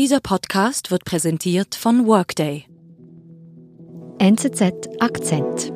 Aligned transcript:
Dieser 0.00 0.20
Podcast 0.20 0.90
wird 0.90 1.04
präsentiert 1.04 1.74
von 1.74 2.06
Workday. 2.06 2.64
NZZ 4.18 4.88
Akzent. 4.98 5.74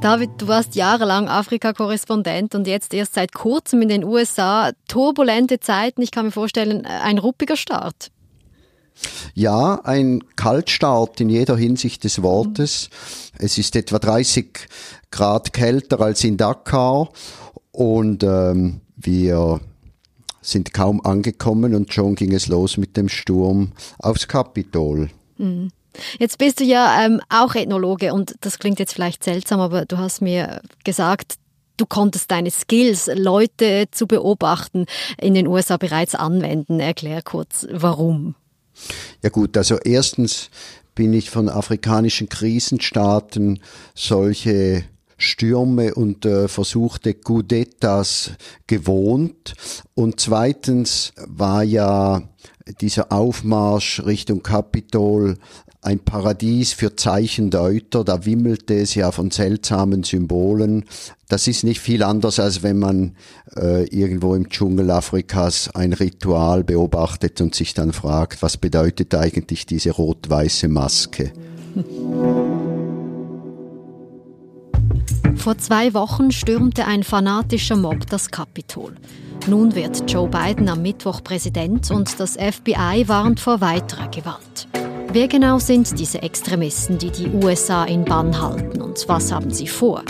David, 0.00 0.30
du 0.38 0.48
warst 0.48 0.74
jahrelang 0.74 1.28
Afrika-Korrespondent 1.28 2.54
und 2.54 2.66
jetzt 2.66 2.94
erst 2.94 3.12
seit 3.12 3.34
kurzem 3.34 3.82
in 3.82 3.90
den 3.90 4.04
USA. 4.04 4.70
Turbulente 4.88 5.60
Zeiten, 5.60 6.00
ich 6.00 6.10
kann 6.10 6.24
mir 6.24 6.32
vorstellen, 6.32 6.86
ein 6.86 7.18
ruppiger 7.18 7.58
Start. 7.58 8.10
Ja, 9.34 9.80
ein 9.84 10.22
Kaltstart 10.36 11.20
in 11.20 11.28
jeder 11.28 11.56
Hinsicht 11.56 12.04
des 12.04 12.22
Wortes. 12.22 12.90
Es 13.38 13.58
ist 13.58 13.76
etwa 13.76 13.98
30 13.98 14.68
Grad 15.10 15.52
kälter 15.52 16.00
als 16.00 16.24
in 16.24 16.36
Dakar 16.36 17.10
und 17.72 18.22
ähm, 18.22 18.80
wir 18.96 19.60
sind 20.40 20.72
kaum 20.72 21.04
angekommen 21.04 21.74
und 21.74 21.92
schon 21.92 22.14
ging 22.14 22.32
es 22.32 22.48
los 22.48 22.76
mit 22.76 22.96
dem 22.96 23.08
Sturm 23.08 23.72
aufs 23.98 24.28
Kapitol. 24.28 25.10
Mhm. 25.36 25.70
Jetzt 26.18 26.38
bist 26.38 26.60
du 26.60 26.64
ja 26.64 27.04
ähm, 27.04 27.20
auch 27.28 27.54
Ethnologe 27.54 28.12
und 28.12 28.34
das 28.40 28.58
klingt 28.58 28.78
jetzt 28.78 28.94
vielleicht 28.94 29.24
seltsam, 29.24 29.60
aber 29.60 29.84
du 29.84 29.98
hast 29.98 30.20
mir 30.20 30.60
gesagt, 30.84 31.34
du 31.76 31.86
konntest 31.86 32.30
deine 32.30 32.50
Skills, 32.50 33.10
Leute 33.14 33.86
zu 33.90 34.06
beobachten, 34.06 34.86
in 35.20 35.34
den 35.34 35.46
USA 35.46 35.76
bereits 35.76 36.14
anwenden. 36.14 36.80
Erklär 36.80 37.22
kurz, 37.22 37.66
warum. 37.70 38.34
Ja 39.22 39.30
gut, 39.30 39.56
also 39.56 39.78
erstens 39.78 40.50
bin 40.94 41.12
ich 41.12 41.30
von 41.30 41.48
afrikanischen 41.48 42.28
Krisenstaaten 42.28 43.60
solche 43.94 44.84
Stürme 45.16 45.94
und 45.94 46.24
äh, 46.24 46.48
versuchte 46.48 47.12
Coudetas 47.14 48.32
gewohnt. 48.66 49.54
Und 49.94 50.20
zweitens 50.20 51.12
war 51.26 51.64
ja 51.64 52.22
dieser 52.80 53.10
Aufmarsch 53.12 54.00
Richtung 54.04 54.42
Kapitol 54.42 55.36
ein 55.80 56.00
Paradies 56.00 56.72
für 56.72 56.96
Zeichendeuter, 56.96 58.02
da 58.02 58.24
wimmelte 58.24 58.74
es 58.74 58.94
ja 58.94 59.12
von 59.12 59.30
seltsamen 59.30 60.02
Symbolen. 60.02 60.84
Das 61.28 61.46
ist 61.46 61.62
nicht 61.62 61.80
viel 61.80 62.02
anders, 62.02 62.40
als 62.40 62.62
wenn 62.62 62.78
man 62.78 63.16
äh, 63.56 63.84
irgendwo 63.84 64.34
im 64.34 64.48
Dschungel 64.48 64.90
Afrikas 64.90 65.70
ein 65.74 65.92
Ritual 65.92 66.64
beobachtet 66.64 67.40
und 67.40 67.54
sich 67.54 67.74
dann 67.74 67.92
fragt, 67.92 68.42
was 68.42 68.56
bedeutet 68.56 69.14
eigentlich 69.14 69.66
diese 69.66 69.92
rot-weiße 69.92 70.68
Maske? 70.68 71.32
Vor 75.36 75.56
zwei 75.58 75.94
Wochen 75.94 76.32
stürmte 76.32 76.86
ein 76.86 77.04
fanatischer 77.04 77.76
Mob 77.76 78.06
das 78.08 78.30
Kapitol. 78.30 78.96
Nun 79.46 79.74
wird 79.74 80.10
Joe 80.10 80.28
Biden 80.28 80.68
am 80.68 80.82
Mittwoch 80.82 81.22
Präsident 81.22 81.90
und 81.92 82.18
das 82.18 82.32
FBI 82.32 83.04
warnt 83.06 83.38
vor 83.38 83.60
weiterer 83.60 84.08
Gewalt. 84.08 84.68
Wer 85.18 85.26
genau 85.26 85.58
sind 85.58 85.98
diese 85.98 86.22
Extremisten, 86.22 86.96
die 86.96 87.10
die 87.10 87.26
USA 87.26 87.82
in 87.82 88.04
Bann 88.04 88.40
halten 88.40 88.80
und 88.80 89.08
was 89.08 89.32
haben 89.32 89.50
sie 89.50 89.66
vor? 89.66 90.04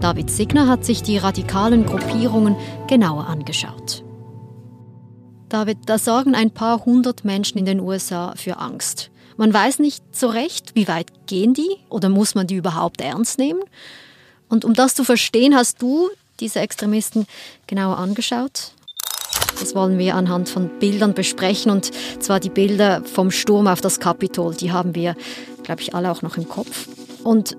David 0.00 0.30
Signer 0.30 0.68
hat 0.68 0.84
sich 0.84 1.02
die 1.02 1.16
radikalen 1.16 1.86
Gruppierungen 1.86 2.54
genauer 2.86 3.26
angeschaut. 3.26 4.04
David, 5.48 5.78
da 5.86 5.96
sorgen 5.96 6.34
ein 6.34 6.50
paar 6.50 6.84
hundert 6.84 7.24
Menschen 7.24 7.56
in 7.56 7.64
den 7.64 7.80
USA 7.80 8.34
für 8.36 8.58
Angst. 8.58 9.10
Man 9.38 9.54
weiß 9.54 9.78
nicht 9.78 10.04
so 10.14 10.28
recht, 10.28 10.74
wie 10.74 10.88
weit 10.88 11.26
gehen 11.26 11.54
die 11.54 11.78
oder 11.88 12.10
muss 12.10 12.34
man 12.34 12.46
die 12.46 12.56
überhaupt 12.56 13.00
ernst 13.00 13.38
nehmen? 13.38 13.62
Und 14.50 14.66
um 14.66 14.74
das 14.74 14.94
zu 14.94 15.04
verstehen, 15.04 15.56
hast 15.56 15.80
du 15.80 16.10
diese 16.40 16.60
Extremisten 16.60 17.24
genauer 17.66 17.96
angeschaut? 17.96 18.72
Das 19.60 19.74
wollen 19.74 19.98
wir 19.98 20.14
anhand 20.14 20.48
von 20.48 20.70
Bildern 20.78 21.14
besprechen 21.14 21.70
und 21.70 21.90
zwar 22.20 22.40
die 22.40 22.50
Bilder 22.50 23.02
vom 23.04 23.30
Sturm 23.30 23.66
auf 23.66 23.80
das 23.80 24.00
Kapitol. 24.00 24.54
Die 24.54 24.72
haben 24.72 24.94
wir, 24.94 25.14
glaube 25.62 25.80
ich, 25.80 25.94
alle 25.94 26.10
auch 26.10 26.22
noch 26.22 26.36
im 26.36 26.48
Kopf. 26.48 26.88
Und 27.22 27.56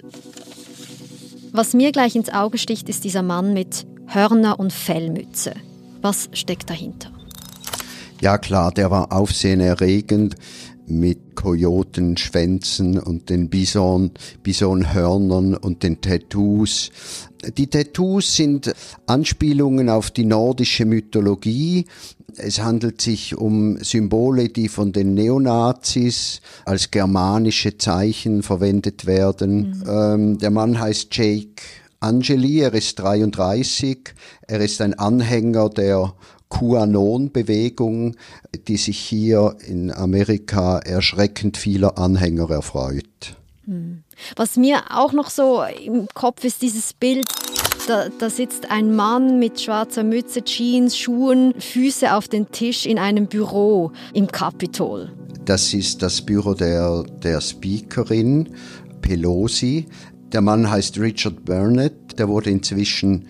was 1.51 1.73
mir 1.73 1.91
gleich 1.91 2.15
ins 2.15 2.29
Auge 2.29 2.57
sticht, 2.57 2.89
ist 2.89 3.03
dieser 3.03 3.23
Mann 3.23 3.53
mit 3.53 3.85
Hörner 4.07 4.59
und 4.59 4.73
Fellmütze. 4.73 5.53
Was 6.01 6.29
steckt 6.33 6.69
dahinter? 6.69 7.09
Ja 8.21 8.37
klar, 8.37 8.71
der 8.71 8.91
war 8.91 9.11
aufsehenerregend 9.11 10.35
mit 10.87 11.35
Kojotenschwänzen 11.35 12.99
und 12.99 13.29
den 13.29 13.49
Bison, 13.49 14.11
Bisonhörnern 14.43 15.55
und 15.55 15.83
den 15.83 16.01
Tattoos. 16.01 16.91
Die 17.57 17.67
Tattoos 17.67 18.35
sind 18.35 18.73
Anspielungen 19.05 19.89
auf 19.89 20.11
die 20.11 20.25
nordische 20.25 20.85
Mythologie. 20.85 21.85
Es 22.37 22.61
handelt 22.61 23.01
sich 23.01 23.37
um 23.37 23.77
Symbole, 23.83 24.49
die 24.49 24.67
von 24.67 24.91
den 24.91 25.13
Neonazis 25.13 26.41
als 26.65 26.91
germanische 26.91 27.77
Zeichen 27.77 28.43
verwendet 28.43 29.05
werden. 29.05 29.69
Mhm. 29.69 29.83
Ähm, 29.87 30.37
der 30.39 30.51
Mann 30.51 30.79
heißt 30.79 31.15
Jake 31.15 31.61
Angeli, 31.99 32.59
er 32.59 32.73
ist 32.73 32.99
33, 32.99 34.13
er 34.47 34.59
ist 34.59 34.81
ein 34.81 34.93
Anhänger 34.93 35.69
der 35.69 36.13
QAnon-Bewegung, 36.57 38.15
die 38.67 38.77
sich 38.77 38.97
hier 38.97 39.57
in 39.67 39.91
Amerika 39.91 40.79
erschreckend 40.79 41.57
vieler 41.57 41.97
Anhänger 41.97 42.49
erfreut. 42.49 43.35
Hm. 43.65 44.03
Was 44.35 44.55
mir 44.55 44.83
auch 44.91 45.11
noch 45.11 45.29
so 45.29 45.63
im 45.63 46.07
Kopf 46.13 46.43
ist, 46.45 46.61
dieses 46.61 46.93
Bild, 46.93 47.25
da, 47.87 48.07
da, 48.17 48.29
sitzt 48.29 48.71
ein 48.71 48.95
Mann 48.95 49.37
mit 49.39 49.59
schwarzer 49.59 50.03
Mütze, 50.03 50.43
Jeans, 50.43 50.97
Schuhen, 50.97 51.53
Füße 51.59 52.13
auf 52.13 52.27
den 52.27 52.49
Tisch 52.51 52.85
in 52.85 52.97
einem 52.97 53.27
Büro 53.27 53.91
im 54.13 54.27
Kapitol. 54.27 55.11
Das 55.43 55.73
ist 55.73 56.01
das 56.01 56.21
Büro 56.21 56.53
der, 56.53 57.03
der 57.21 57.41
Speakerin 57.41 58.49
Pelosi. 59.01 59.85
Der 60.31 60.41
Mann 60.41 60.69
heißt 60.69 60.97
Richard 60.99 61.43
Burnett, 61.45 62.17
der 62.17 62.29
wurde 62.29 62.49
inzwischen 62.49 63.27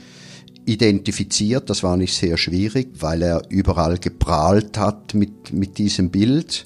identifiziert. 0.65 1.69
Das 1.69 1.83
war 1.83 1.97
nicht 1.97 2.15
sehr 2.15 2.37
schwierig, 2.37 2.89
weil 2.99 3.21
er 3.21 3.43
überall 3.49 3.97
geprahlt 3.97 4.77
hat 4.77 5.13
mit, 5.13 5.53
mit 5.53 5.77
diesem 5.77 6.09
Bild. 6.09 6.65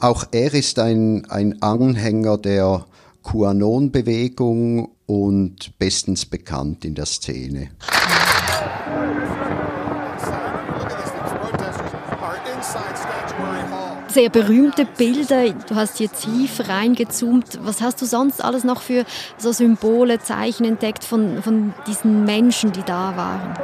Auch 0.00 0.24
er 0.32 0.52
ist 0.52 0.78
ein, 0.78 1.24
ein 1.26 1.62
Anhänger 1.62 2.38
der 2.38 2.86
QAnon-Bewegung 3.22 4.90
und 5.06 5.78
bestens 5.78 6.26
bekannt 6.26 6.84
in 6.84 6.94
der 6.94 7.06
Szene. 7.06 7.70
Sehr 14.16 14.30
berühmte 14.30 14.86
Bilder. 14.86 15.50
Du 15.68 15.74
hast 15.74 15.98
hier 15.98 16.10
tief 16.10 16.66
reingezoomt. 16.66 17.58
Was 17.62 17.82
hast 17.82 18.00
du 18.00 18.06
sonst 18.06 18.42
alles 18.42 18.64
noch 18.64 18.80
für 18.80 19.04
so 19.36 19.52
Symbole, 19.52 20.20
Zeichen 20.20 20.64
entdeckt 20.64 21.04
von, 21.04 21.42
von 21.42 21.74
diesen 21.86 22.24
Menschen, 22.24 22.72
die 22.72 22.82
da 22.82 23.14
waren? 23.14 23.54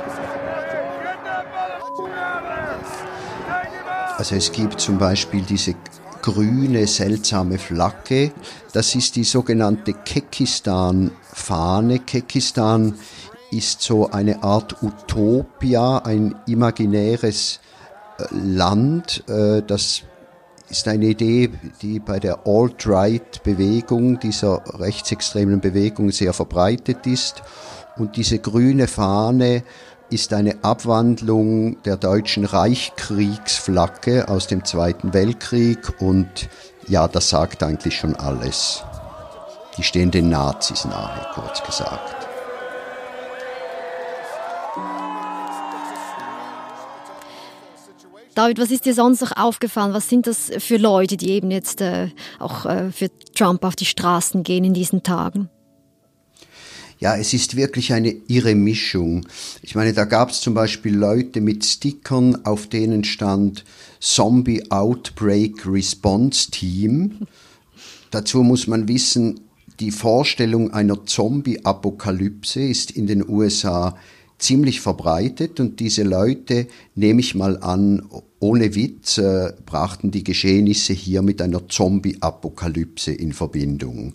Also 4.19 4.35
es 4.35 4.53
gibt 4.53 4.79
zum 4.79 4.99
Beispiel 4.99 5.41
diese 5.41 5.75
grüne, 6.21 6.87
seltsame 6.87 7.57
Flagge. 7.57 8.33
Das 8.75 8.95
ist 8.95 9.17
die 9.17 9.25
sogenannte 9.25 9.95
Kekistan-Fahne. 9.95 12.01
Kekistan 12.01 12.99
ist 13.51 13.81
so 13.81 14.11
eine 14.11 14.43
Art 14.43 14.83
Utopia, 14.83 16.03
ein 16.05 16.35
imaginäres 16.47 17.59
äh, 18.19 18.25
Land, 18.35 19.25
äh, 19.31 19.63
das 19.67 20.03
ist 20.73 20.89
eine 20.89 21.05
Idee, 21.05 21.51
die 21.83 22.01
bei 22.01 22.19
der 22.19 22.47
Alt-Right-Bewegung, 22.47 24.19
dieser 24.19 24.63
rechtsextremen 24.79 25.61
Bewegung 25.61 26.11
sehr 26.11 26.33
verbreitet 26.33 27.07
ist. 27.07 27.43
Und 27.99 28.17
diese 28.17 28.39
grüne 28.39 28.89
Fahne 28.89 29.65
ist 30.09 30.33
eine 30.33 30.65
Abwandlung 30.65 31.83
der 31.83 31.99
deutschen 31.99 32.47
Reichskriegsflagge 32.47 34.29
aus 34.29 34.47
dem 34.47 34.65
Zweiten 34.65 35.13
Weltkrieg 35.13 36.01
und 36.01 36.49
ja, 36.89 37.07
das 37.07 37.29
sagt 37.29 37.63
eigentlich 37.63 37.97
schon 37.99 38.17
alles. 38.17 38.83
Die 39.77 39.83
stehen 39.83 40.11
den 40.11 40.31
Nazis 40.31 40.87
nahe, 40.87 41.27
kurz 41.35 41.63
gesagt. 41.63 42.22
David, 48.35 48.59
was 48.59 48.71
ist 48.71 48.87
dir 48.87 48.95
sonst 48.95 49.21
noch 49.21 49.37
aufgefallen? 49.37 49.93
Was 49.93 50.09
sind 50.09 50.27
das 50.27 50.51
für 50.59 50.79
Leute, 50.79 51.17
die 51.17 51.31
eben 51.31 51.51
jetzt 51.51 51.81
äh, 51.81 52.09
auch 52.39 52.65
äh, 52.65 52.91
für 52.91 53.11
Trump 53.35 53.65
auf 53.65 53.77
die 53.77 53.85
Straßen 53.85 54.43
gehen 54.43 54.65
in 54.65 54.75
diesen 54.75 55.03
Tagen? 55.03 55.51
Ja, 56.99 57.17
es 57.17 57.35
ist 57.35 57.57
wirklich 57.57 57.93
eine 57.93 58.15
irre 58.29 58.55
Mischung. 58.55 59.27
Ich 59.61 59.75
meine, 59.75 59.93
da 59.93 60.05
gab 60.05 60.31
es 60.31 60.41
zum 60.41 60.55
Beispiel 60.55 60.95
Leute 60.95 61.41
mit 61.41 61.65
Stickern, 61.65 62.45
auf 62.47 62.69
denen 62.69 63.03
stand 63.03 63.65
Zombie 63.99 64.71
Outbreak 64.71 65.67
Response 65.67 66.51
Team. 66.53 67.27
Dazu 68.13 68.43
muss 68.45 68.67
man 68.69 68.87
wissen, 68.87 69.41
die 69.81 69.91
Vorstellung 69.91 70.73
einer 70.73 71.05
Zombie-Apokalypse 71.05 72.63
ist 72.63 72.93
in 72.93 73.09
den 73.09 73.29
USA 73.29 73.97
ziemlich 74.39 74.81
verbreitet 74.81 75.61
und 75.61 75.81
diese 75.81 76.03
Leute, 76.03 76.67
nehme 76.95 77.21
ich 77.21 77.35
mal 77.35 77.59
an, 77.59 78.03
ohne 78.41 78.75
Witz, 78.75 79.19
äh, 79.19 79.53
brachten 79.65 80.11
die 80.11 80.25
Geschehnisse 80.25 80.93
hier 80.93 81.23
mit 81.23 81.41
einer 81.41 81.69
Zombie-Apokalypse 81.69 83.13
in 83.13 83.33
Verbindung. 83.33 84.15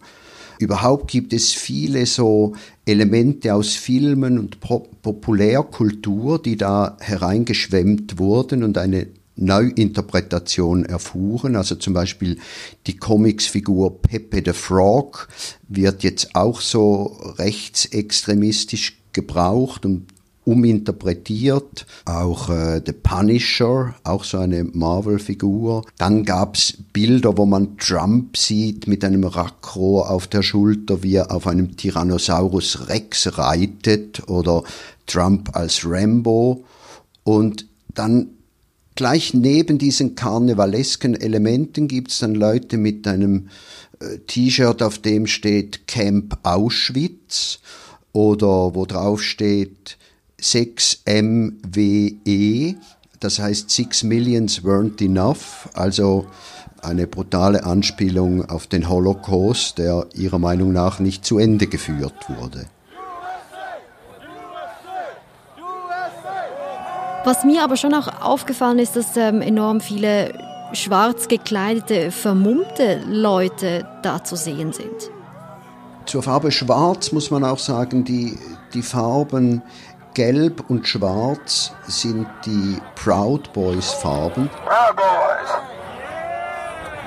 Überhaupt 0.59 1.11
gibt 1.11 1.33
es 1.33 1.53
viele 1.53 2.05
so 2.05 2.55
Elemente 2.85 3.53
aus 3.53 3.75
Filmen 3.75 4.39
und 4.39 4.59
Populärkultur, 4.59 6.41
die 6.41 6.57
da 6.57 6.97
hereingeschwemmt 6.99 8.17
wurden 8.17 8.63
und 8.63 8.77
eine 8.77 9.07
Neuinterpretation 9.37 10.85
erfuhren. 10.85 11.55
Also 11.55 11.75
zum 11.75 11.93
Beispiel 11.93 12.39
die 12.87 12.97
Comicsfigur 12.97 14.01
Pepe 14.01 14.41
the 14.43 14.53
Frog 14.53 15.29
wird 15.67 16.03
jetzt 16.03 16.35
auch 16.35 16.59
so 16.59 17.17
rechtsextremistisch 17.37 18.96
gebraucht 19.17 19.85
und 19.85 20.05
uminterpretiert. 20.47 21.85
Auch 22.05 22.49
äh, 22.49 22.81
The 22.83 22.93
Punisher, 22.93 23.95
auch 24.03 24.23
so 24.23 24.37
eine 24.37 24.63
Marvel-Figur. 24.63 25.85
Dann 25.97 26.23
gab's 26.23 26.73
Bilder, 26.93 27.37
wo 27.37 27.45
man 27.45 27.77
Trump 27.77 28.37
sieht 28.37 28.87
mit 28.87 29.03
einem 29.03 29.25
Rackrohr 29.25 30.09
auf 30.09 30.27
der 30.27 30.43
Schulter, 30.43 31.03
wie 31.03 31.15
er 31.15 31.31
auf 31.31 31.47
einem 31.47 31.75
Tyrannosaurus 31.75 32.87
Rex 32.87 33.37
reitet 33.37 34.29
oder 34.29 34.63
Trump 35.05 35.53
als 35.53 35.81
Rambo. 35.85 36.63
Und 37.25 37.65
dann 37.93 38.29
gleich 38.95 39.33
neben 39.33 39.77
diesen 39.77 40.15
karnevalesken 40.15 41.19
Elementen 41.19 41.89
gibt's 41.89 42.19
dann 42.19 42.35
Leute 42.35 42.77
mit 42.77 43.05
einem 43.05 43.49
äh, 43.99 44.19
T-Shirt, 44.19 44.81
auf 44.81 44.99
dem 44.99 45.27
steht 45.27 45.87
Camp 45.87 46.37
Auschwitz 46.43 47.59
oder 48.17 48.73
wo 48.73 48.87
drauf 48.87 49.21
steht 49.21 49.99
6MWE, 50.41 52.75
das 53.19 53.37
heißt 53.37 53.69
Six 53.69 54.01
Millions 54.01 54.63
weren't 54.63 55.05
enough, 55.05 55.69
also 55.75 56.25
eine 56.81 57.05
brutale 57.05 57.63
Anspielung 57.63 58.49
auf 58.49 58.65
den 58.65 58.89
Holocaust, 58.89 59.77
der 59.77 60.07
ihrer 60.15 60.39
Meinung 60.39 60.73
nach 60.73 60.97
nicht 60.97 61.25
zu 61.25 61.37
Ende 61.37 61.67
geführt 61.67 62.27
wurde. 62.27 62.65
Was 67.23 67.43
mir 67.43 67.63
aber 67.63 67.77
schon 67.77 67.93
auch 67.93 68.21
aufgefallen 68.21 68.79
ist, 68.79 68.95
dass 68.95 69.15
ähm, 69.15 69.43
enorm 69.43 69.79
viele 69.79 70.33
schwarz 70.73 71.27
gekleidete, 71.27 72.09
vermummte 72.09 72.99
Leute 73.07 73.87
da 74.01 74.23
zu 74.23 74.35
sehen 74.35 74.73
sind. 74.73 75.11
Zur 76.07 76.23
Farbe 76.23 76.53
Schwarz 76.53 77.11
muss 77.11 77.31
man 77.31 77.43
auch 77.43 77.59
sagen, 77.59 78.05
die, 78.05 78.37
die 78.73 78.81
Farben 78.81 79.61
Gelb 80.13 80.63
und 80.69 80.87
Schwarz 80.87 81.73
sind 81.85 82.25
die 82.45 82.77
Proud 82.95 83.51
Boys 83.51 83.91
Farben. 83.91 84.49
Proud 84.65 84.95
Boys. 84.95 85.51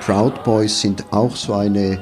Proud 0.05 0.43
Boys 0.43 0.81
sind 0.81 1.03
auch 1.11 1.35
so 1.35 1.55
eine 1.55 1.99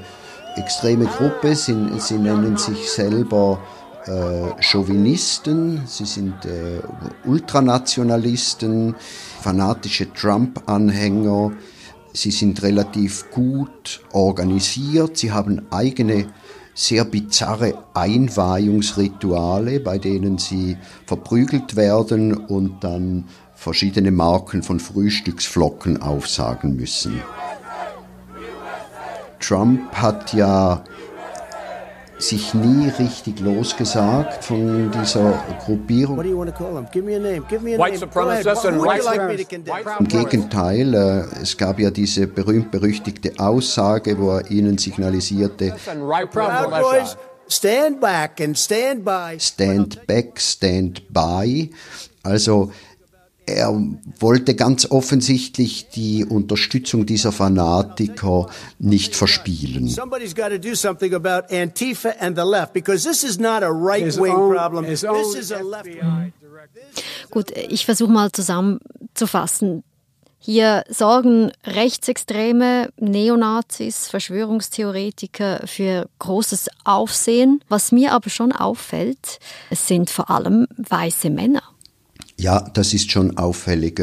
extreme 0.58 1.06
Gruppe. 1.06 1.56
Sie, 1.56 1.74
sie 2.00 2.18
nennen 2.18 2.58
sich 2.58 2.92
selber 2.92 3.62
äh, 4.06 4.62
Chauvinisten, 4.62 5.82
sie 5.86 6.06
sind 6.06 6.44
äh, 6.44 6.82
Ultranationalisten, 7.24 8.94
fanatische 9.42 10.12
Trump-Anhänger. 10.14 11.54
Sie 12.12 12.32
sind 12.32 12.62
relativ 12.62 13.32
gut 13.32 14.02
organisiert. 14.12 15.16
Sie 15.16 15.32
haben 15.32 15.66
eigene 15.72 16.28
sehr 16.80 17.04
bizarre 17.04 17.74
Einweihungsrituale, 17.94 19.82
bei 19.82 19.98
denen 19.98 20.38
sie 20.38 20.78
verprügelt 21.06 21.76
werden 21.76 22.34
und 22.34 22.86
dann 22.86 23.26
verschiedene 23.54 24.12
Marken 24.12 24.64
von 24.64 24.80
Frühstücksflocken 24.80 26.02
aufsagen 26.02 26.78
müssen. 26.78 27.22
Trump 29.42 29.94
hat 29.94 30.34
ja 30.34 30.86
sich 32.20 32.54
nie 32.54 32.90
richtig 32.90 33.40
losgesagt 33.40 34.44
von 34.44 34.92
dieser 34.92 35.44
Gruppierung. 35.66 36.20
Im 40.00 40.08
Gegenteil, 40.08 40.94
äh, 40.94 41.42
es 41.42 41.58
gab 41.58 41.80
ja 41.80 41.90
diese 41.92 42.28
berühmt-berüchtigte 42.28 43.34
Aussage, 43.40 44.20
wo 44.20 44.32
er 44.32 44.52
ihnen 44.52 44.78
signalisierte, 44.78 45.76
Stand 47.52 48.00
back 48.00 48.42
and 48.42 48.56
stand 48.56 49.04
by. 49.04 49.36
Stand 49.40 50.06
back, 50.06 50.40
stand 50.40 51.12
by. 51.12 51.72
Also 52.22 52.72
er 53.50 53.82
wollte 54.20 54.56
ganz 54.56 54.86
offensichtlich 54.90 55.90
die 55.90 56.26
Unterstützung 56.26 57.06
dieser 57.06 57.32
Fanatiker 57.32 58.48
nicht 58.80 59.16
verspielen. 59.16 59.88
Somebody's 59.88 60.36
got 60.36 60.50
to 60.50 60.60
do 60.60 60.76
something 60.76 61.14
about 61.14 61.54
Antifa 61.54 62.10
and 62.20 62.38
the 62.38 62.44
left 62.44 62.74
because 62.74 63.08
this 63.08 63.24
is 63.24 63.40
not 63.40 63.64
a 63.64 63.70
right-wing 63.70 64.34
problem. 64.34 64.86
This 64.86 65.04
is 65.04 65.52
a 65.52 65.62
left. 65.62 65.90
Gut, 67.32 67.52
ich 67.52 67.86
versuche 67.86 68.12
mal 68.12 68.32
zusammenzufassen. 68.32 69.84
Hier 70.42 70.86
sorgen 70.90 71.52
Rechtsextreme, 71.66 72.90
Neonazis, 72.98 74.08
Verschwörungstheoretiker 74.08 75.68
für 75.68 76.08
großes 76.20 76.70
Aufsehen. 76.86 77.62
Was 77.68 77.92
mir 77.92 78.14
aber 78.14 78.30
schon 78.30 78.54
auffällt, 78.54 79.40
es 79.70 79.88
sind 79.88 80.10
vor 80.10 80.30
allem 80.30 80.66
weiße 80.78 81.30
Männer. 81.30 81.64
Ja, 82.40 82.62
das 82.74 82.94
ist 82.94 83.12
schon 83.12 83.38
auffällig. 83.38 84.02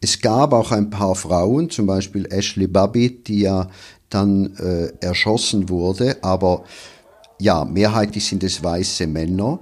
Es 0.00 0.20
gab 0.20 0.52
auch 0.52 0.70
ein 0.70 0.88
paar 0.88 1.16
Frauen, 1.16 1.68
zum 1.68 1.86
Beispiel 1.86 2.24
Ashley 2.30 2.68
Babbitt, 2.68 3.26
die 3.26 3.40
ja 3.40 3.66
dann 4.08 4.54
äh, 4.56 4.92
erschossen 5.04 5.68
wurde, 5.68 6.16
aber 6.22 6.62
ja, 7.40 7.64
mehrheitlich 7.64 8.24
sind 8.24 8.44
es 8.44 8.62
weiße 8.62 9.08
Männer. 9.08 9.58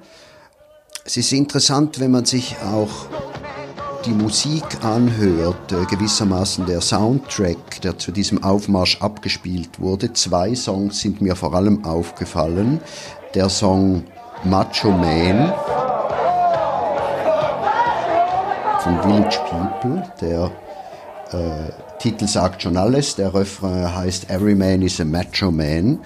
Es 1.06 1.16
ist 1.16 1.32
interessant, 1.32 1.98
wenn 1.98 2.10
man 2.10 2.26
sich 2.26 2.54
auch 2.62 3.06
die 4.04 4.10
Musik 4.10 4.84
anhört, 4.84 5.72
äh, 5.72 5.86
gewissermaßen 5.86 6.66
der 6.66 6.82
Soundtrack, 6.82 7.80
der 7.80 7.96
zu 7.96 8.12
diesem 8.12 8.44
Aufmarsch 8.44 9.00
abgespielt 9.00 9.80
wurde. 9.80 10.12
Zwei 10.12 10.54
Songs 10.54 11.00
sind 11.00 11.22
mir 11.22 11.36
vor 11.36 11.54
allem 11.54 11.86
aufgefallen. 11.86 12.80
Der 13.34 13.48
Song 13.48 14.04
Macho 14.44 14.90
Man 14.90 15.54
von 18.84 19.00
Village 19.02 19.40
People. 19.49 20.02
Der 20.20 20.50
äh, 21.32 21.73
Titel 21.99 22.28
sagt 22.28 22.62
schon 22.62 22.76
alles. 22.76 23.16
Der 23.16 23.32
Refrain 23.32 23.94
heißt 23.94 24.28
Every 24.28 24.54
Man 24.54 24.82
is 24.82 25.00
a 25.00 25.06
Macho 25.06 25.50
Man. 25.50 26.00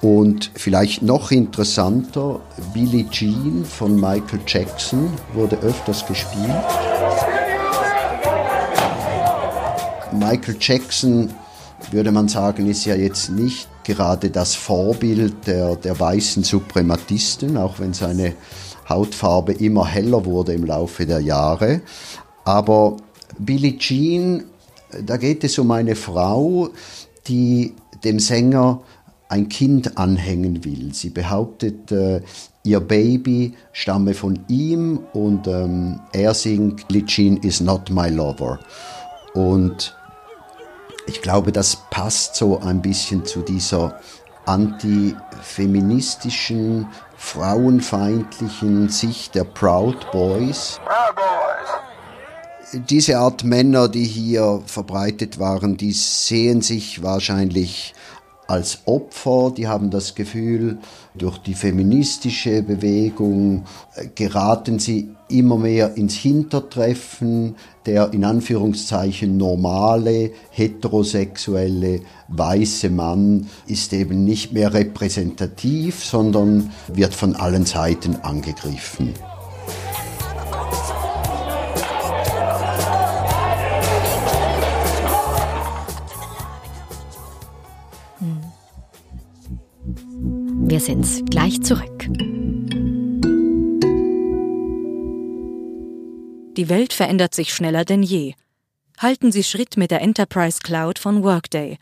Und 0.00 0.50
vielleicht 0.54 1.02
noch 1.02 1.30
interessanter, 1.30 2.40
Billie 2.72 3.08
Jean 3.10 3.64
von 3.66 3.96
Michael 3.96 4.40
Jackson 4.46 5.10
wurde 5.34 5.58
öfters 5.58 6.06
gespielt. 6.06 6.50
Michael 10.12 10.56
Jackson, 10.58 11.34
würde 11.90 12.12
man 12.12 12.28
sagen, 12.28 12.66
ist 12.66 12.86
ja 12.86 12.94
jetzt 12.94 13.28
nicht 13.28 13.68
gerade 13.84 14.30
das 14.30 14.54
Vorbild 14.54 15.46
der, 15.46 15.76
der 15.76 16.00
weißen 16.00 16.44
Suprematisten, 16.44 17.58
auch 17.58 17.78
wenn 17.78 17.92
seine 17.92 18.34
Hautfarbe 18.88 19.52
immer 19.52 19.86
heller 19.86 20.24
wurde 20.24 20.52
im 20.52 20.64
Laufe 20.64 21.06
der 21.06 21.20
Jahre. 21.20 21.80
Aber 22.44 22.96
Billie 23.38 23.78
Jean, 23.78 24.44
da 25.02 25.16
geht 25.16 25.44
es 25.44 25.58
um 25.58 25.70
eine 25.70 25.96
Frau, 25.96 26.70
die 27.26 27.74
dem 28.04 28.18
Sänger 28.20 28.82
ein 29.28 29.48
Kind 29.48 29.98
anhängen 29.98 30.64
will. 30.64 30.94
Sie 30.94 31.10
behauptet, 31.10 31.90
äh, 31.90 32.20
ihr 32.62 32.80
Baby 32.80 33.54
stamme 33.72 34.14
von 34.14 34.38
ihm 34.48 35.00
und 35.12 35.48
ähm, 35.48 36.00
er 36.12 36.34
singt 36.34 36.86
Billie 36.88 37.04
Jean 37.06 37.36
is 37.38 37.60
not 37.60 37.90
my 37.90 38.08
lover. 38.08 38.60
Und 39.34 39.96
ich 41.08 41.22
glaube, 41.22 41.52
das 41.52 41.78
passt 41.90 42.36
so 42.36 42.58
ein 42.60 42.82
bisschen 42.82 43.24
zu 43.24 43.42
dieser 43.42 44.00
antifeministischen 44.46 46.86
frauenfeindlichen 47.16 48.88
Sicht 48.88 49.34
der 49.34 49.44
Proud 49.44 50.10
Boys. 50.12 50.80
Proud 50.84 51.16
Boys. 51.16 51.26
Diese 52.88 53.18
Art 53.18 53.44
Männer, 53.44 53.88
die 53.88 54.04
hier 54.04 54.62
verbreitet 54.66 55.38
waren, 55.38 55.76
die 55.76 55.92
sehen 55.92 56.62
sich 56.62 57.02
wahrscheinlich 57.02 57.94
als 58.48 58.82
Opfer, 58.86 59.52
die 59.56 59.66
haben 59.66 59.90
das 59.90 60.14
Gefühl, 60.14 60.78
durch 61.14 61.38
die 61.38 61.54
feministische 61.54 62.62
Bewegung 62.62 63.64
äh, 63.94 64.06
geraten 64.14 64.78
sie 64.78 65.15
immer 65.28 65.56
mehr 65.56 65.96
ins 65.96 66.14
Hintertreffen 66.14 67.56
der 67.86 68.12
in 68.12 68.24
Anführungszeichen 68.24 69.36
normale, 69.36 70.32
heterosexuelle, 70.50 72.00
weiße 72.28 72.90
Mann 72.90 73.48
ist 73.66 73.92
eben 73.92 74.24
nicht 74.24 74.52
mehr 74.52 74.74
repräsentativ, 74.74 76.04
sondern 76.04 76.72
wird 76.88 77.14
von 77.14 77.36
allen 77.36 77.64
Seiten 77.64 78.16
angegriffen. 78.16 79.14
Wir 90.68 90.80
sind's 90.80 91.22
gleich 91.30 91.62
zurück. 91.62 92.08
Die 96.56 96.70
Welt 96.70 96.94
verändert 96.94 97.34
sich 97.34 97.52
schneller 97.52 97.84
denn 97.84 98.02
je. 98.02 98.32
Halten 98.98 99.30
Sie 99.30 99.44
Schritt 99.44 99.76
mit 99.76 99.90
der 99.90 100.00
Enterprise 100.00 100.60
Cloud 100.62 100.98
von 100.98 101.22
Workday. 101.22 101.76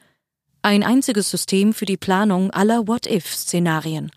Ein 0.62 0.82
einziges 0.82 1.30
System 1.30 1.72
für 1.72 1.84
die 1.84 1.96
Planung 1.96 2.50
aller 2.50 2.88
What-If-Szenarien. 2.88 4.10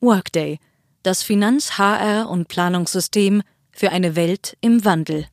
Workday, 0.00 0.58
das 1.02 1.22
Finanz-, 1.22 1.78
HR- 1.78 2.28
und 2.28 2.48
Planungssystem 2.48 3.42
für 3.72 3.90
eine 3.90 4.16
Welt 4.16 4.58
im 4.60 4.84
Wandel. 4.84 5.26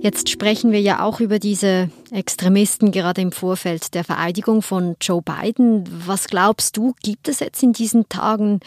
Jetzt 0.00 0.28
sprechen 0.28 0.70
wir 0.70 0.80
ja 0.82 1.02
auch 1.02 1.20
über 1.20 1.38
diese 1.38 1.90
Extremisten 2.16 2.92
gerade 2.92 3.20
im 3.20 3.30
Vorfeld 3.30 3.94
der 3.94 4.02
Vereidigung 4.02 4.62
von 4.62 4.96
Joe 5.00 5.20
Biden. 5.20 5.84
Was 6.06 6.28
glaubst 6.28 6.76
du, 6.76 6.94
gibt 7.02 7.28
es 7.28 7.40
jetzt 7.40 7.62
in 7.62 7.74
diesen 7.74 8.08
Tagen 8.08 8.60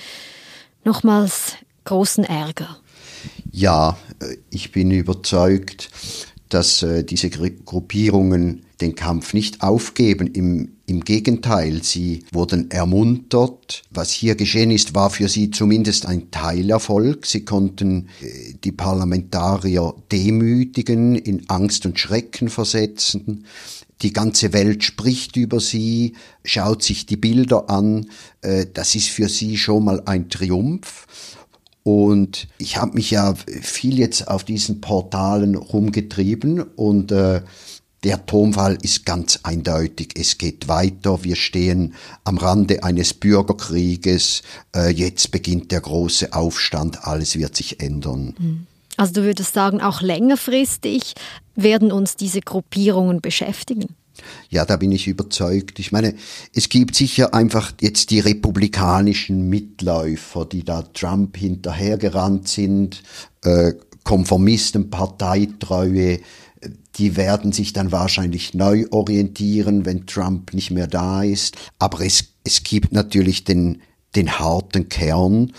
nochmals 0.84 1.56
großen 1.86 2.24
Ärger? 2.24 2.77
Ja, 3.51 3.98
äh, 4.22 4.38
ich 4.51 4.72
bin 4.72 4.91
überzeugt, 4.91 5.89
dass 6.50 6.82
äh, 6.84 7.03
diese 7.03 7.29
Gruppierungen 7.29 8.65
den 8.82 8.96
Kampf 8.96 9.34
nicht 9.34 9.62
aufgeben. 9.62 10.27
Im, 10.27 10.74
Im 10.86 11.01
Gegenteil, 11.01 11.84
sie 11.84 12.25
wurden 12.32 12.72
ermuntert. 12.72 13.84
Was 13.91 14.12
hier 14.12 14.36
geschehen 14.36 14.72
ist, 14.72 14.96
war 14.96 15.10
für 15.10 15.27
sie 15.29 15.51
zumindest 15.51 16.06
ein 16.06 16.32
Teilerfolg. 16.32 17.25
Sie 17.25 17.46
konnten 17.46 18.10
äh, 18.22 18.53
die 18.63 18.72
Parlamentarier 18.72 19.94
demütigen, 20.12 21.15
in 21.15 21.48
Angst 21.50 21.86
und 21.86 22.00
Schrecken 22.00 22.50
versetzen. 22.50 23.46
Die 24.01 24.13
ganze 24.13 24.53
Welt 24.53 24.84
spricht 24.84 25.36
über 25.36 25.60
sie, 25.60 26.13
schaut 26.46 26.84
sich 26.84 27.06
die 27.06 27.18
Bilder 27.18 27.70
an. 27.70 28.10
Äh, 28.41 28.65
das 28.74 28.96
ist 28.96 29.10
für 29.10 29.27
sie 29.27 29.58
schon 29.58 29.84
mal 29.84 30.01
ein 30.06 30.29
Triumph. 30.29 31.06
Und 31.89 32.48
ich 32.60 32.77
habe 32.77 32.93
mich 32.93 33.10
ja 33.10 33.34
viel 33.34 33.98
jetzt 33.98 34.27
auf 34.27 34.43
diesen 34.43 34.79
Portalen 34.79 35.55
rumgetrieben 35.55 36.62
und 36.62 37.12
äh, 37.12 37.41
der 38.03 38.27
Tonfall 38.27 38.77
ist 38.84 39.08
ganz 39.08 39.39
eindeutig. 39.41 40.13
Es 40.15 40.38
geht 40.38 40.67
weiter. 40.67 41.24
Wir 41.24 41.36
stehen 41.36 41.96
am 42.25 42.38
Rande 42.38 42.84
eines 42.84 43.15
Bürgerkrieges. 43.15 44.43
Äh, 44.75 44.91
jetzt 44.91 45.31
beginnt 45.31 45.72
der 45.72 45.81
große 45.81 46.31
Aufstand. 46.31 47.08
Alles 47.08 47.36
wird 47.39 47.55
sich 47.55 47.81
ändern. 47.81 48.67
Also 48.96 49.13
du 49.13 49.24
würdest 49.24 49.55
sagen, 49.55 49.81
auch 49.81 50.01
längerfristig 50.01 51.15
werden 51.55 51.91
uns 51.91 52.15
diese 52.15 52.41
Gruppierungen 52.41 53.19
beschäftigen? 53.19 53.96
Ja, 54.49 54.65
da 54.65 54.77
bin 54.77 54.91
ich 54.91 55.07
überzeugt. 55.07 55.79
Ich 55.79 55.91
meine, 55.91 56.15
es 56.53 56.69
gibt 56.69 56.95
sicher 56.95 57.33
einfach 57.33 57.73
jetzt 57.81 58.11
die 58.11 58.19
republikanischen 58.19 59.49
Mitläufer, 59.49 60.45
die 60.45 60.63
da 60.63 60.81
Trump 60.81 61.38
hinterhergerannt 61.38 62.47
sind, 62.47 63.03
äh, 63.43 63.73
Konformisten, 64.03 64.89
Parteitreue, 64.89 66.19
die 66.95 67.15
werden 67.15 67.51
sich 67.51 67.73
dann 67.73 67.91
wahrscheinlich 67.91 68.53
neu 68.53 68.85
orientieren, 68.91 69.85
wenn 69.85 70.05
Trump 70.05 70.53
nicht 70.53 70.71
mehr 70.71 70.88
da 70.88 71.23
ist. 71.23 71.55
Aber 71.79 72.01
es, 72.01 72.25
es 72.43 72.63
gibt 72.63 72.91
natürlich 72.91 73.45
den, 73.45 73.81
den 74.15 74.39
harten 74.39 74.89
Kern 74.89 75.53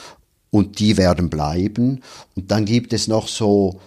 und 0.50 0.78
die 0.78 0.96
werden 0.96 1.30
bleiben. 1.30 2.02
Und 2.36 2.50
dann 2.50 2.66
gibt 2.66 2.92
es 2.92 3.08
noch 3.08 3.28
so 3.28 3.80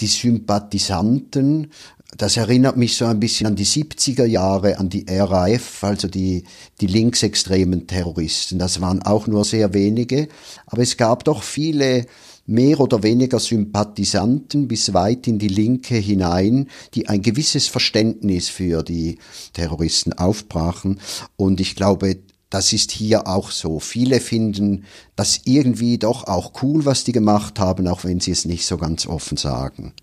die 0.00 0.06
Sympathisanten, 0.06 1.70
das 2.16 2.36
erinnert 2.36 2.76
mich 2.76 2.96
so 2.96 3.06
ein 3.06 3.20
bisschen 3.20 3.46
an 3.46 3.56
die 3.56 3.66
70er 3.66 4.26
Jahre, 4.26 4.78
an 4.78 4.90
die 4.90 5.06
RAF, 5.08 5.82
also 5.82 6.08
die, 6.08 6.44
die 6.80 6.86
linksextremen 6.86 7.86
Terroristen. 7.86 8.58
Das 8.58 8.80
waren 8.80 9.02
auch 9.02 9.26
nur 9.26 9.44
sehr 9.44 9.72
wenige, 9.72 10.28
aber 10.66 10.82
es 10.82 10.96
gab 10.96 11.24
doch 11.24 11.42
viele 11.42 12.06
mehr 12.44 12.80
oder 12.80 13.02
weniger 13.02 13.38
Sympathisanten 13.38 14.68
bis 14.68 14.92
weit 14.92 15.26
in 15.26 15.38
die 15.38 15.48
Linke 15.48 15.94
hinein, 15.94 16.68
die 16.94 17.08
ein 17.08 17.22
gewisses 17.22 17.68
Verständnis 17.68 18.48
für 18.48 18.82
die 18.82 19.18
Terroristen 19.52 20.12
aufbrachen. 20.12 21.00
Und 21.36 21.60
ich 21.60 21.76
glaube, 21.76 22.18
das 22.50 22.74
ist 22.74 22.90
hier 22.90 23.26
auch 23.26 23.50
so. 23.50 23.80
Viele 23.80 24.20
finden 24.20 24.84
das 25.16 25.40
irgendwie 25.44 25.96
doch 25.96 26.26
auch 26.26 26.62
cool, 26.62 26.84
was 26.84 27.04
die 27.04 27.12
gemacht 27.12 27.58
haben, 27.58 27.88
auch 27.88 28.04
wenn 28.04 28.20
sie 28.20 28.32
es 28.32 28.44
nicht 28.44 28.66
so 28.66 28.76
ganz 28.76 29.06
offen 29.06 29.38
sagen. 29.38 29.94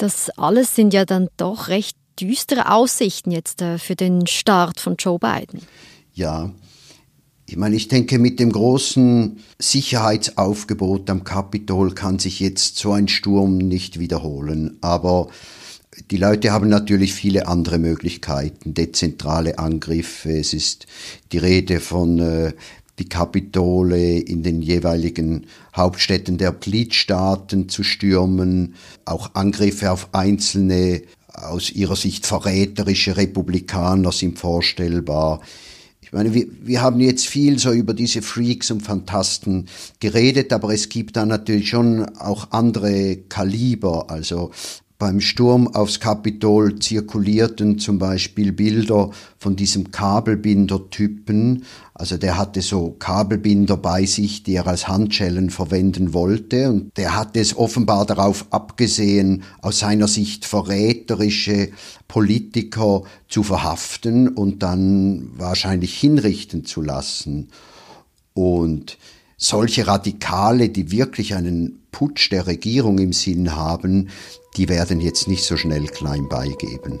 Das 0.00 0.30
alles 0.30 0.74
sind 0.74 0.94
ja 0.94 1.04
dann 1.04 1.28
doch 1.36 1.68
recht 1.68 1.94
düstere 2.18 2.72
Aussichten 2.72 3.30
jetzt 3.30 3.60
äh, 3.60 3.76
für 3.76 3.96
den 3.96 4.26
Start 4.26 4.80
von 4.80 4.96
Joe 4.98 5.18
Biden. 5.18 5.60
Ja, 6.14 6.50
ich 7.46 7.58
meine, 7.58 7.76
ich 7.76 7.88
denke, 7.88 8.18
mit 8.18 8.40
dem 8.40 8.50
großen 8.50 9.40
Sicherheitsaufgebot 9.58 11.10
am 11.10 11.22
Kapitol 11.24 11.94
kann 11.94 12.18
sich 12.18 12.40
jetzt 12.40 12.78
so 12.78 12.92
ein 12.92 13.08
Sturm 13.08 13.58
nicht 13.58 13.98
wiederholen. 13.98 14.78
Aber 14.80 15.28
die 16.10 16.16
Leute 16.16 16.50
haben 16.50 16.70
natürlich 16.70 17.12
viele 17.12 17.46
andere 17.46 17.78
Möglichkeiten, 17.78 18.72
dezentrale 18.72 19.58
Angriffe. 19.58 20.32
Es 20.32 20.54
ist 20.54 20.86
die 21.32 21.38
Rede 21.38 21.80
von 21.80 22.20
äh, 22.20 22.52
die 23.00 23.08
Kapitole 23.08 24.18
in 24.18 24.42
den 24.42 24.62
jeweiligen 24.62 25.46
Hauptstädten 25.74 26.38
der 26.38 26.52
Gliedstaaten 26.52 27.68
zu 27.68 27.82
stürmen, 27.82 28.74
auch 29.04 29.34
Angriffe 29.34 29.90
auf 29.90 30.10
einzelne 30.12 31.02
aus 31.32 31.70
ihrer 31.70 31.96
Sicht 31.96 32.26
verräterische 32.26 33.16
Republikaner 33.16 34.12
sind 34.12 34.38
vorstellbar. 34.38 35.40
Ich 36.02 36.12
meine, 36.12 36.34
wir, 36.34 36.46
wir 36.62 36.82
haben 36.82 37.00
jetzt 37.00 37.26
viel 37.26 37.58
so 37.58 37.72
über 37.72 37.94
diese 37.94 38.20
Freaks 38.20 38.70
und 38.70 38.82
Fantasten 38.82 39.68
geredet, 40.00 40.52
aber 40.52 40.74
es 40.74 40.88
gibt 40.88 41.16
da 41.16 41.24
natürlich 41.24 41.68
schon 41.68 42.04
auch 42.16 42.48
andere 42.50 43.16
Kaliber. 43.28 44.10
Also 44.10 44.50
beim 45.00 45.20
Sturm 45.22 45.66
aufs 45.66 45.98
Kapitol 45.98 46.78
zirkulierten 46.78 47.78
zum 47.78 47.98
Beispiel 47.98 48.52
Bilder 48.52 49.10
von 49.38 49.56
diesem 49.56 49.90
Kabelbinder-Typen. 49.90 51.64
Also 51.94 52.18
der 52.18 52.36
hatte 52.36 52.60
so 52.60 52.96
Kabelbinder 52.98 53.78
bei 53.78 54.04
sich, 54.04 54.42
die 54.42 54.56
er 54.56 54.66
als 54.66 54.88
Handschellen 54.88 55.48
verwenden 55.48 56.12
wollte. 56.12 56.68
Und 56.68 56.96
der 56.98 57.16
hatte 57.16 57.40
es 57.40 57.56
offenbar 57.56 58.04
darauf 58.04 58.44
abgesehen, 58.50 59.42
aus 59.62 59.78
seiner 59.78 60.06
Sicht 60.06 60.44
verräterische 60.44 61.70
Politiker 62.06 63.02
zu 63.26 63.42
verhaften 63.42 64.28
und 64.28 64.62
dann 64.62 65.30
wahrscheinlich 65.38 65.98
hinrichten 65.98 66.66
zu 66.66 66.82
lassen. 66.82 67.48
Und 68.34 68.98
solche 69.40 69.86
Radikale, 69.86 70.68
die 70.68 70.92
wirklich 70.92 71.34
einen 71.34 71.82
Putsch 71.90 72.30
der 72.30 72.46
Regierung 72.46 72.98
im 72.98 73.12
Sinn 73.12 73.56
haben, 73.56 74.10
die 74.56 74.68
werden 74.68 75.00
jetzt 75.00 75.26
nicht 75.26 75.42
so 75.44 75.56
schnell 75.56 75.86
klein 75.86 76.28
beigeben. 76.28 77.00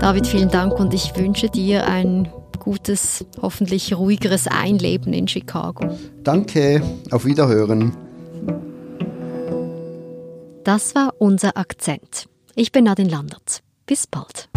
David, 0.00 0.26
vielen 0.26 0.50
Dank 0.50 0.78
und 0.80 0.92
ich 0.92 1.16
wünsche 1.16 1.48
dir 1.48 1.86
ein 1.86 2.28
gutes, 2.58 3.24
hoffentlich 3.40 3.96
ruhigeres 3.96 4.48
Einleben 4.48 5.12
in 5.12 5.28
Chicago. 5.28 5.96
Danke, 6.22 6.82
auf 7.10 7.24
Wiederhören. 7.24 7.94
Das 10.64 10.94
war 10.94 11.14
unser 11.18 11.58
Akzent. 11.58 12.28
Ich 12.54 12.72
bin 12.72 12.84
Nadine 12.84 13.10
Landert. 13.10 13.62
Bis 13.86 14.06
bald. 14.06 14.48